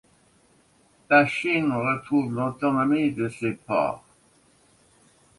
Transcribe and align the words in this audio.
La 1.11 1.27
Chine 1.27 1.71
retrouve 1.73 2.33
l’autonomie 2.33 3.11
de 3.11 3.29
ses 3.29 3.51
ports. 3.51 4.03